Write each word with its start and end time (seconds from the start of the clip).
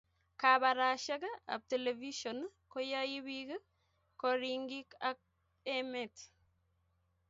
Kabarashek 0.41 1.23
ab 1.53 1.61
televishen 1.69 2.39
koyaipik 2.71 3.61
koringik 4.19 4.89
ab 5.09 5.17
emt 5.75 6.15